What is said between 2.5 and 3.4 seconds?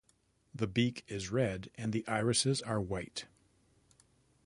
are white.